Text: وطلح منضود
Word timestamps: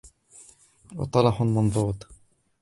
وطلح 0.95 1.41
منضود 1.41 2.05